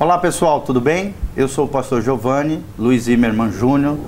[0.00, 1.12] Olá pessoal, tudo bem?
[1.36, 3.98] Eu sou o pastor Giovanni Luiz Zimmermann Júnior,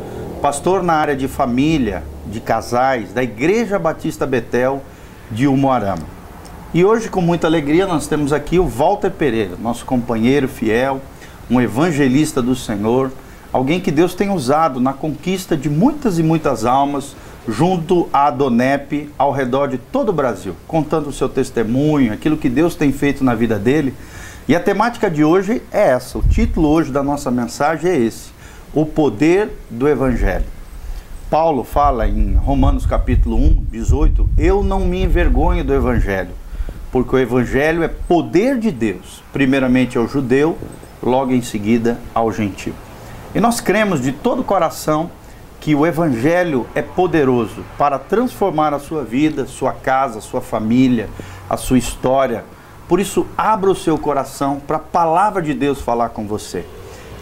[0.40, 4.84] pastor na área de família, de casais, da Igreja Batista Betel
[5.32, 6.04] de Umuarama.
[6.72, 11.00] E hoje, com muita alegria, nós temos aqui o Walter Pereira, nosso companheiro fiel,
[11.50, 13.10] um evangelista do Senhor,
[13.52, 17.16] alguém que Deus tem usado na conquista de muitas e muitas almas
[17.48, 22.48] junto à Donep ao redor de todo o Brasil, contando o seu testemunho, aquilo que
[22.48, 23.92] Deus tem feito na vida dele.
[24.50, 28.32] E a temática de hoje é essa, o título hoje da nossa mensagem é esse:
[28.74, 30.44] O poder do evangelho.
[31.30, 36.32] Paulo fala em Romanos capítulo 1, 18: Eu não me envergonho do evangelho,
[36.90, 40.58] porque o evangelho é poder de Deus, primeiramente ao judeu,
[41.00, 42.74] logo em seguida ao gentio.
[43.32, 45.12] E nós cremos de todo o coração
[45.60, 51.08] que o Evangelho é poderoso para transformar a sua vida, sua casa, sua família,
[51.48, 52.42] a sua história.
[52.90, 56.66] Por isso, abra o seu coração para a palavra de Deus falar com você.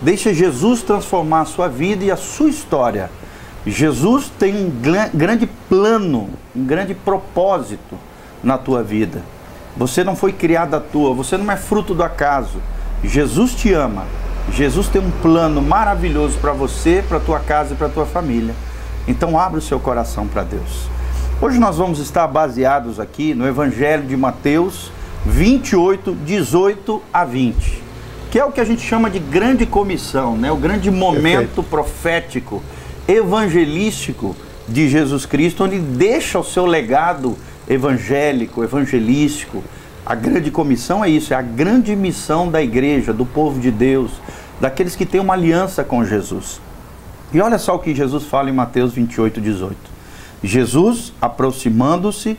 [0.01, 3.11] Deixe Jesus transformar a sua vida e a sua história.
[3.67, 4.73] Jesus tem um
[5.13, 7.97] grande plano, um grande propósito
[8.43, 9.23] na tua vida.
[9.77, 12.63] Você não foi criado à toa, você não é fruto do acaso.
[13.05, 14.07] Jesus te ama
[14.53, 18.55] Jesus tem um plano maravilhoso para você, para tua casa e para tua família.
[19.07, 20.89] Então abra o seu coração para Deus.
[21.41, 24.91] Hoje nós vamos estar baseados aqui no Evangelho de Mateus
[25.27, 27.83] 28, 18 a 20,
[28.31, 30.51] que é o que a gente chama de grande comissão, né?
[30.51, 31.63] o grande momento Perfeito.
[31.65, 32.63] profético,
[33.07, 34.37] evangelístico
[34.69, 37.37] de Jesus Cristo, onde deixa o seu legado
[37.69, 39.63] evangélico, evangelístico.
[40.05, 44.13] A grande comissão é isso, é a grande missão da igreja, do povo de Deus,
[44.61, 46.61] daqueles que têm uma aliança com Jesus.
[47.33, 49.77] E olha só o que Jesus fala em Mateus 28, 18.
[50.43, 52.39] Jesus, aproximando-se,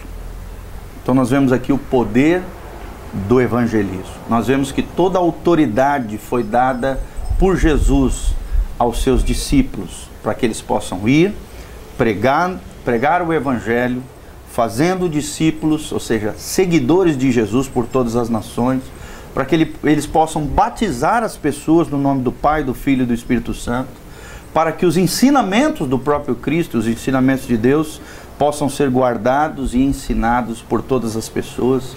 [1.01, 2.41] Então nós vemos aqui o poder
[3.27, 4.13] do evangelismo.
[4.29, 6.99] Nós vemos que toda a autoridade foi dada
[7.39, 8.33] por Jesus
[8.77, 11.33] aos seus discípulos para que eles possam ir
[11.97, 14.01] pregar, pregar o evangelho,
[14.51, 18.81] fazendo discípulos, ou seja, seguidores de Jesus por todas as nações
[19.33, 23.05] para que ele, eles possam batizar as pessoas no nome do Pai, do Filho e
[23.05, 23.89] do Espírito Santo,
[24.53, 28.01] para que os ensinamentos do próprio Cristo, os ensinamentos de Deus,
[28.37, 31.95] possam ser guardados e ensinados por todas as pessoas.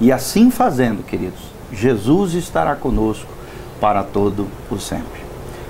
[0.00, 1.40] E assim fazendo, queridos,
[1.72, 3.28] Jesus estará conosco
[3.80, 5.20] para todo o sempre.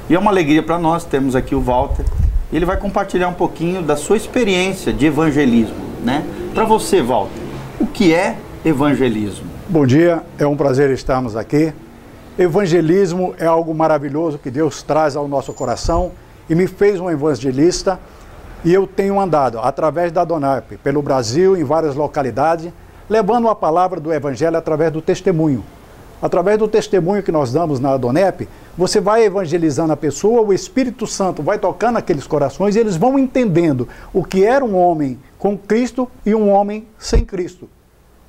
[0.09, 2.05] E é uma alegria para nós, temos aqui o Walter,
[2.53, 6.25] ele vai compartilhar um pouquinho da sua experiência de evangelismo, né?
[6.55, 7.41] Para você, Walter,
[7.81, 9.47] o que é evangelismo?
[9.69, 11.73] Bom dia, é um prazer estarmos aqui.
[12.39, 16.13] Evangelismo é algo maravilhoso que Deus traz ao nosso coração
[16.49, 17.99] e me fez um evangelista.
[18.67, 22.73] E eu tenho andado através da Donap, pelo Brasil, em várias localidades,
[23.09, 25.65] levando a palavra do Evangelho através do testemunho.
[26.21, 31.07] Através do testemunho que nós damos na Donep, você vai evangelizando a pessoa, o Espírito
[31.07, 35.57] Santo vai tocando aqueles corações e eles vão entendendo o que era um homem com
[35.57, 37.69] Cristo e um homem sem Cristo.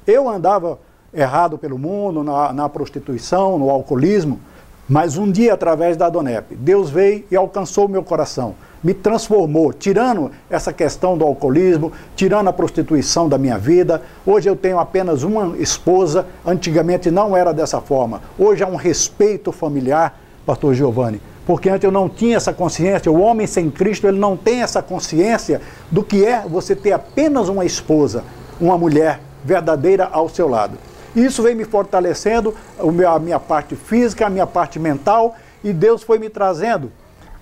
[0.05, 0.77] Eu andava
[1.11, 4.39] errado pelo mundo, na, na prostituição, no alcoolismo,
[4.87, 9.73] mas um dia, através da Donep, Deus veio e alcançou o meu coração, me transformou,
[9.73, 14.01] tirando essa questão do alcoolismo, tirando a prostituição da minha vida.
[14.25, 18.21] Hoje eu tenho apenas uma esposa, antigamente não era dessa forma.
[18.37, 23.11] Hoje há um respeito familiar, pastor Giovanni, porque antes eu não tinha essa consciência.
[23.11, 25.61] O homem sem Cristo, ele não tem essa consciência
[25.91, 28.23] do que é você ter apenas uma esposa,
[28.59, 30.77] uma mulher verdadeira ao seu lado.
[31.15, 36.19] Isso vem me fortalecendo, a minha parte física, a minha parte mental, e Deus foi
[36.19, 36.91] me trazendo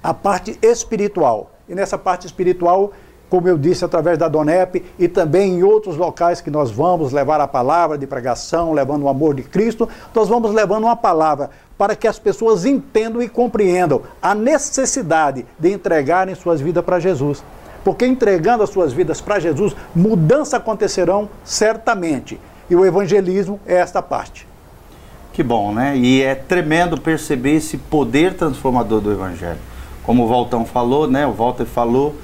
[0.05, 1.49] a parte espiritual.
[1.67, 2.93] E nessa parte espiritual,
[3.27, 7.41] como eu disse, através da Donep e também em outros locais que nós vamos levar
[7.41, 11.95] a palavra de pregação, levando o amor de Cristo, nós vamos levando uma palavra para
[11.95, 17.43] que as pessoas entendam e compreendam a necessidade de entregarem suas vidas para Jesus.
[17.83, 22.39] Porque entregando as suas vidas para Jesus, mudanças acontecerão certamente.
[22.69, 24.47] E o evangelismo é esta parte.
[25.33, 25.97] Que bom, né?
[25.97, 29.59] E é tremendo perceber esse poder transformador do evangelho.
[30.05, 31.25] Como o Waltão falou, né?
[31.25, 32.15] O Walter falou,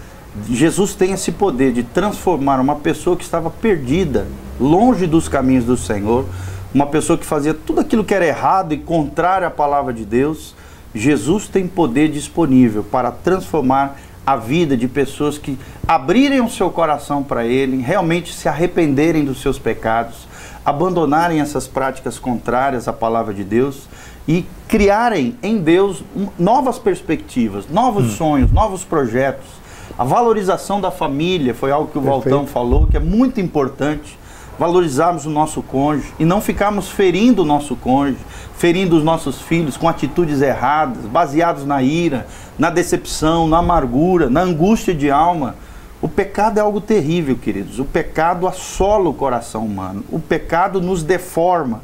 [0.50, 4.28] Jesus tem esse poder de transformar uma pessoa que estava perdida,
[4.60, 6.26] longe dos caminhos do Senhor,
[6.74, 10.56] uma pessoa que fazia tudo aquilo que era errado e contrário à palavra de Deus,
[10.94, 15.58] Jesus tem poder disponível para transformar a vida de pessoas que
[15.88, 20.28] abrirem o seu coração para Ele, realmente se arrependerem dos seus pecados,
[20.64, 23.88] abandonarem essas práticas contrárias à palavra de Deus
[24.28, 26.04] e criarem em Deus
[26.38, 28.16] novas perspectivas, novos hum.
[28.16, 29.62] sonhos, novos projetos.
[29.98, 32.30] A valorização da família foi algo que o Perfeito.
[32.30, 34.20] Valtão falou, que é muito importante.
[34.58, 38.20] Valorizarmos o nosso cônjuge e não ficarmos ferindo o nosso cônjuge,
[38.56, 42.28] ferindo os nossos filhos com atitudes erradas, baseados na ira,
[42.60, 45.56] na decepção, na amargura, na angústia de alma.
[46.00, 47.80] O pecado é algo terrível, queridos.
[47.80, 50.04] O pecado assola o coração humano.
[50.12, 51.82] O pecado nos deforma,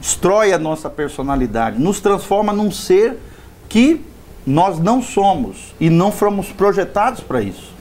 [0.00, 3.18] destrói a nossa personalidade, nos transforma num ser
[3.68, 4.04] que
[4.46, 7.74] nós não somos e não fomos projetados para isso.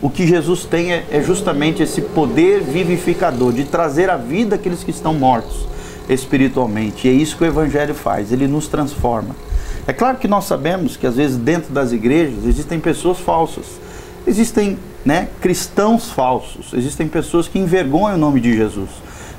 [0.00, 4.84] O que Jesus tem é, é justamente esse poder vivificador de trazer à vida aqueles
[4.84, 5.66] que estão mortos
[6.08, 7.06] espiritualmente.
[7.06, 9.34] E é isso que o Evangelho faz, ele nos transforma.
[9.86, 13.64] É claro que nós sabemos que às vezes dentro das igrejas existem pessoas falsas,
[14.26, 18.90] existem né, cristãos falsos, existem pessoas que envergonham o nome de Jesus.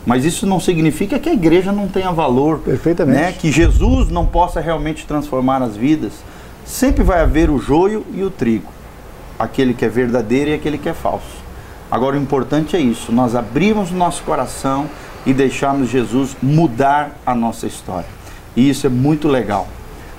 [0.05, 3.19] Mas isso não significa que a igreja não tenha valor, Perfeitamente.
[3.19, 6.13] Né, que Jesus não possa realmente transformar as vidas.
[6.65, 8.71] Sempre vai haver o joio e o trigo,
[9.37, 11.39] aquele que é verdadeiro e aquele que é falso.
[11.91, 14.87] Agora o importante é isso, nós abrimos o nosso coração
[15.25, 18.07] e deixarmos Jesus mudar a nossa história.
[18.55, 19.67] E isso é muito legal,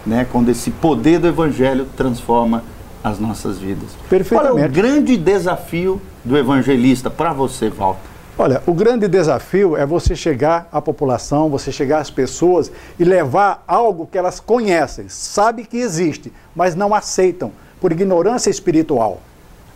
[0.05, 0.27] né?
[0.31, 2.65] Quando esse poder do evangelho transforma
[3.03, 3.91] as nossas vidas.
[4.09, 4.57] Perfeitamente.
[4.57, 8.10] Qual é o grande desafio do evangelista para você, Walter?
[8.39, 13.63] Olha, o grande desafio é você chegar à população, você chegar às pessoas e levar
[13.67, 19.21] algo que elas conhecem, sabem que existe, mas não aceitam por ignorância espiritual.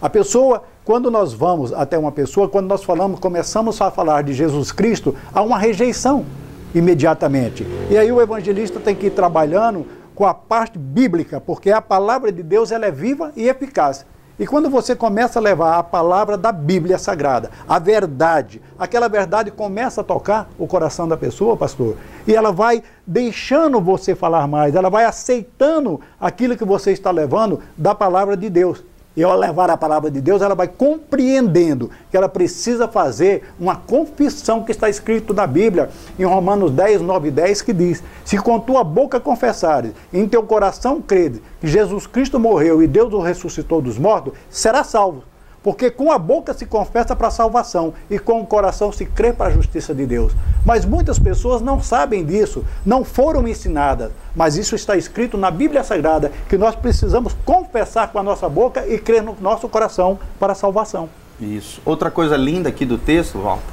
[0.00, 4.34] A pessoa quando nós vamos até uma pessoa, quando nós falamos, começamos a falar de
[4.34, 6.26] Jesus Cristo, há uma rejeição
[6.74, 7.66] imediatamente.
[7.88, 12.30] E aí o evangelista tem que ir trabalhando com a parte bíblica, porque a palavra
[12.30, 14.04] de Deus ela é viva e eficaz.
[14.38, 19.52] E quando você começa a levar a palavra da Bíblia Sagrada, a verdade, aquela verdade
[19.52, 21.96] começa a tocar o coração da pessoa, pastor,
[22.26, 27.60] e ela vai deixando você falar mais, ela vai aceitando aquilo que você está levando
[27.76, 28.82] da palavra de Deus
[29.16, 33.76] e ao levar a palavra de Deus, ela vai compreendendo que ela precisa fazer uma
[33.76, 38.38] confissão que está escrito na Bíblia, em Romanos 10, 9 e 10, que diz: Se
[38.38, 43.20] com tua boca confessares, em teu coração credes que Jesus Cristo morreu e Deus o
[43.20, 45.22] ressuscitou dos mortos, será salvo.
[45.64, 49.32] Porque com a boca se confessa para a salvação e com o coração se crê
[49.32, 50.34] para a justiça de Deus.
[50.62, 54.12] Mas muitas pessoas não sabem disso, não foram ensinadas.
[54.36, 58.86] Mas isso está escrito na Bíblia Sagrada, que nós precisamos confessar com a nossa boca
[58.86, 61.08] e crer no nosso coração para a salvação.
[61.40, 61.80] Isso.
[61.82, 63.64] Outra coisa linda aqui do texto, Walter,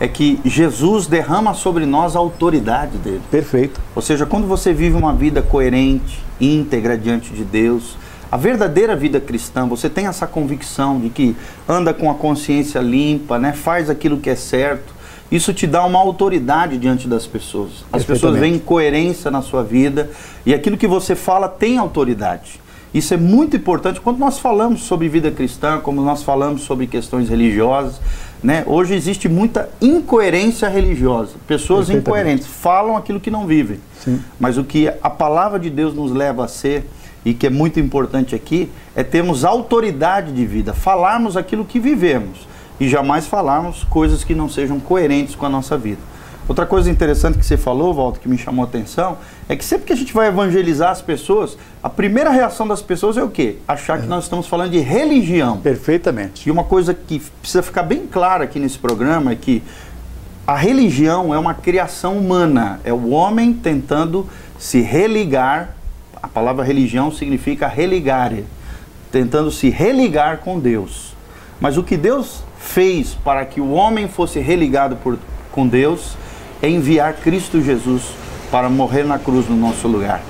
[0.00, 3.22] é que Jesus derrama sobre nós a autoridade dele.
[3.30, 3.80] Perfeito.
[3.94, 7.96] Ou seja, quando você vive uma vida coerente, íntegra diante de Deus,
[8.30, 11.36] a verdadeira vida cristã, você tem essa convicção de que
[11.68, 13.52] anda com a consciência limpa, né?
[13.52, 14.98] faz aquilo que é certo.
[15.30, 17.84] Isso te dá uma autoridade diante das pessoas.
[17.92, 20.10] As pessoas veem coerência na sua vida
[20.44, 22.60] e aquilo que você fala tem autoridade.
[22.92, 27.28] Isso é muito importante quando nós falamos sobre vida cristã, como nós falamos sobre questões
[27.28, 28.00] religiosas.
[28.42, 28.64] Né?
[28.66, 31.32] Hoje existe muita incoerência religiosa.
[31.46, 33.78] Pessoas incoerentes falam aquilo que não vivem.
[34.02, 34.20] Sim.
[34.40, 36.86] Mas o que a palavra de Deus nos leva a ser
[37.24, 42.46] e que é muito importante aqui, é termos autoridade de vida, falarmos aquilo que vivemos
[42.80, 46.00] e jamais falarmos coisas que não sejam coerentes com a nossa vida.
[46.48, 49.18] Outra coisa interessante que você falou, Walter, que me chamou a atenção,
[49.50, 53.18] é que sempre que a gente vai evangelizar as pessoas, a primeira reação das pessoas
[53.18, 53.58] é o quê?
[53.68, 55.58] Achar que nós estamos falando de religião.
[55.58, 56.48] Perfeitamente.
[56.48, 59.62] E uma coisa que precisa ficar bem clara aqui nesse programa é que
[60.46, 64.26] a religião é uma criação humana, é o homem tentando
[64.58, 65.74] se religar
[66.22, 68.44] a palavra religião significa religare,
[69.10, 71.14] tentando se religar com Deus.
[71.60, 75.18] Mas o que Deus fez para que o homem fosse religado por,
[75.52, 76.16] com Deus
[76.62, 78.02] é enviar Cristo Jesus
[78.50, 80.20] para morrer na cruz no nosso lugar.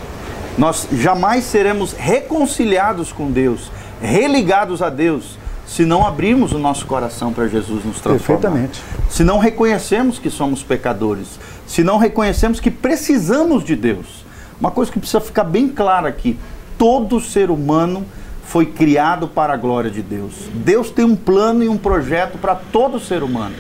[0.57, 3.71] Nós jamais seremos reconciliados com Deus,
[4.03, 8.41] religados a Deus, se não abrirmos o nosso coração para Jesus nos transformar.
[8.41, 8.83] Perfeitamente.
[9.11, 14.27] Se não reconhecermos que somos pecadores, se não reconhecermos que precisamos de Deus.
[14.61, 16.39] Uma coisa que precisa ficar bem clara aqui:
[16.77, 18.05] todo ser humano
[18.45, 20.33] foi criado para a glória de Deus.
[20.55, 23.55] Deus tem um plano e um projeto para todo ser humano.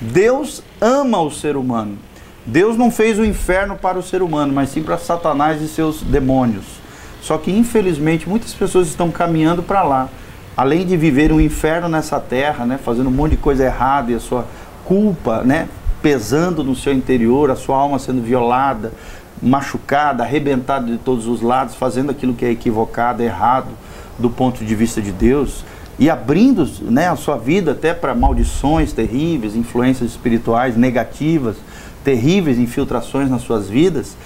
[0.00, 1.98] Deus ama o ser humano.
[2.46, 6.02] Deus não fez o inferno para o ser humano, mas sim para Satanás e seus
[6.02, 6.64] demônios.
[7.20, 10.08] Só que infelizmente muitas pessoas estão caminhando para lá.
[10.56, 14.14] Além de viver um inferno nessa terra, né, fazendo um monte de coisa errada e
[14.14, 14.46] a sua
[14.84, 15.68] culpa, né,
[16.02, 18.92] pesando no seu interior, a sua alma sendo violada,
[19.42, 23.68] machucado, arrebentado de todos os lados, fazendo aquilo que é equivocado, errado
[24.18, 25.64] do ponto de vista de Deus
[25.98, 31.56] e abrindo né, a sua vida até para maldições terríveis, influências espirituais negativas,
[32.02, 34.16] terríveis infiltrações nas suas vidas,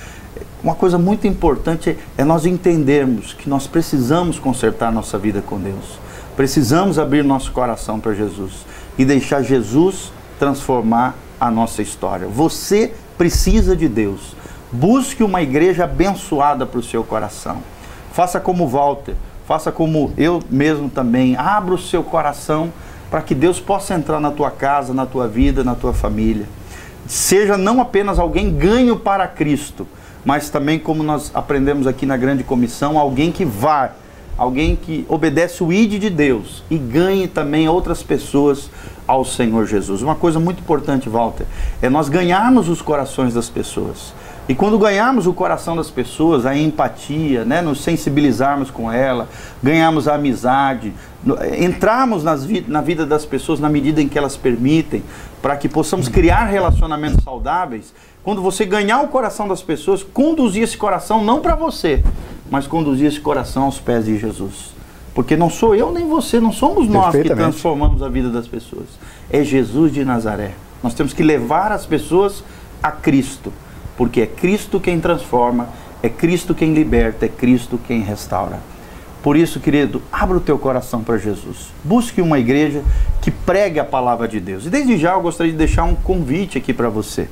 [0.62, 5.98] uma coisa muito importante é nós entendermos que nós precisamos consertar nossa vida com Deus.
[6.36, 8.64] Precisamos abrir nosso coração para Jesus
[8.96, 12.26] e deixar Jesus transformar a nossa história.
[12.26, 14.34] Você precisa de Deus.
[14.74, 17.58] Busque uma igreja abençoada para o seu coração.
[18.12, 19.14] Faça como Walter,
[19.46, 21.36] faça como eu mesmo também.
[21.36, 22.72] Abra o seu coração
[23.08, 26.46] para que Deus possa entrar na tua casa, na tua vida, na tua família.
[27.06, 29.86] Seja não apenas alguém ganho para Cristo,
[30.24, 33.92] mas também, como nós aprendemos aqui na grande comissão, alguém que vá,
[34.36, 38.68] alguém que obedece o ID de Deus e ganhe também outras pessoas
[39.06, 40.02] ao Senhor Jesus.
[40.02, 41.46] Uma coisa muito importante, Walter,
[41.80, 44.12] é nós ganharmos os corações das pessoas.
[44.46, 49.26] E quando ganharmos o coração das pessoas, a empatia, né, nos sensibilizarmos com ela,
[49.62, 50.92] ganharmos a amizade,
[51.58, 55.02] entrarmos nas vi na vida das pessoas na medida em que elas permitem,
[55.40, 57.94] para que possamos criar relacionamentos saudáveis.
[58.22, 62.04] Quando você ganhar o coração das pessoas, conduzir esse coração não para você,
[62.50, 64.74] mas conduzir esse coração aos pés de Jesus.
[65.14, 68.88] Porque não sou eu nem você, não somos nós que transformamos a vida das pessoas.
[69.30, 70.52] É Jesus de Nazaré.
[70.82, 72.44] Nós temos que levar as pessoas
[72.82, 73.50] a Cristo
[73.96, 75.68] porque é Cristo quem transforma,
[76.02, 78.58] é Cristo quem liberta, é Cristo quem restaura.
[79.22, 81.72] Por isso, querido, abra o teu coração para Jesus.
[81.82, 82.82] Busque uma igreja
[83.22, 84.66] que pregue a palavra de Deus.
[84.66, 87.26] E desde já eu gostaria de deixar um convite aqui para você.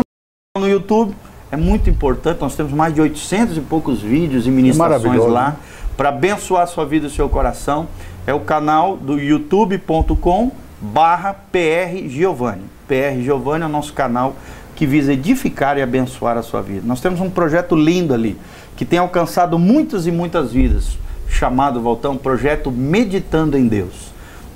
[0.57, 1.15] no YouTube,
[1.51, 2.41] é muito importante.
[2.41, 5.57] Nós temos mais de 800 e poucos vídeos e ministrações lá
[5.95, 7.87] para abençoar a sua vida e o seu coração.
[8.25, 10.51] É o canal do youtube.com
[10.81, 12.63] barra PR Giovanni.
[12.87, 14.35] PR Giovanni é o nosso canal
[14.75, 16.83] que visa edificar e abençoar a sua vida.
[16.85, 18.37] Nós temos um projeto lindo ali,
[18.75, 24.11] que tem alcançado muitas e muitas vidas, chamado, Voltão, Projeto Meditando em Deus.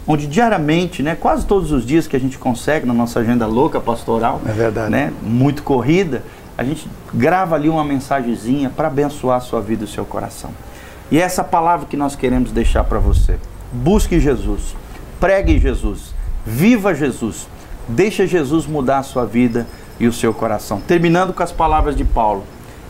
[0.06, 3.80] Onde diariamente, né, quase todos os dias que a gente consegue na nossa agenda louca
[3.80, 4.92] pastoral, é verdade.
[4.92, 6.24] Né, muito corrida,
[6.62, 10.52] a gente grava ali uma mensagenzinha para abençoar a sua vida e o seu coração.
[11.10, 13.38] E é essa palavra que nós queremos deixar para você.
[13.72, 14.76] Busque Jesus,
[15.20, 16.14] pregue Jesus,
[16.46, 17.48] viva Jesus,
[17.88, 19.66] deixa Jesus mudar a sua vida
[20.00, 20.80] e o seu coração.
[20.80, 22.44] Terminando com as palavras de Paulo.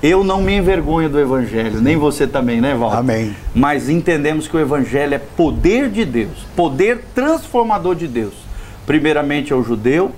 [0.04, 2.92] Eu não me envergonho do Evangelho, nem você também, né, Val?
[2.92, 3.36] Amém.
[3.54, 8.34] Mas entendemos que o Evangelho é poder de Deus, poder transformador de Deus.
[8.86, 10.12] Primeiramente ao judeu,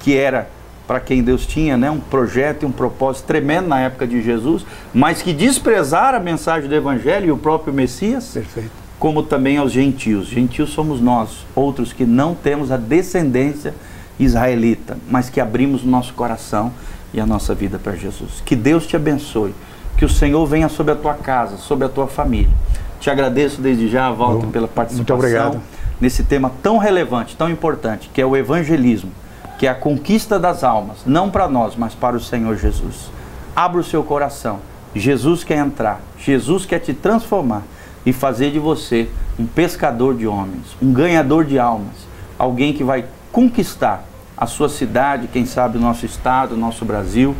[0.00, 0.48] que era
[0.90, 4.66] para quem Deus tinha né, um projeto e um propósito tremendo na época de Jesus,
[4.92, 8.72] mas que desprezaram a mensagem do Evangelho e o próprio Messias, Perfeito.
[8.98, 10.26] como também aos gentios.
[10.26, 13.72] Gentios somos nós, outros que não temos a descendência
[14.18, 16.72] israelita, mas que abrimos o nosso coração
[17.14, 18.42] e a nossa vida para Jesus.
[18.44, 19.54] Que Deus te abençoe,
[19.96, 22.50] que o Senhor venha sobre a tua casa, sobre a tua família.
[22.98, 25.62] Te agradeço desde já, Walter, pela participação Muito obrigado.
[26.00, 29.12] nesse tema tão relevante, tão importante, que é o evangelismo
[29.60, 33.10] que é a conquista das almas, não para nós, mas para o Senhor Jesus.
[33.54, 34.58] Abra o seu coração.
[34.94, 37.64] Jesus quer entrar, Jesus quer te transformar
[38.06, 41.92] e fazer de você um pescador de homens, um ganhador de almas,
[42.38, 44.02] alguém que vai conquistar
[44.34, 47.36] a sua cidade, quem sabe o nosso estado, o nosso Brasil,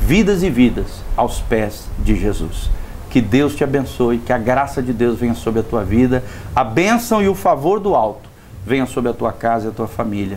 [0.00, 2.68] vidas e vidas aos pés de Jesus.
[3.10, 6.24] Que Deus te abençoe, que a graça de Deus venha sobre a tua vida,
[6.54, 8.28] a bênção e o favor do alto
[8.66, 10.36] venha sobre a tua casa e a tua família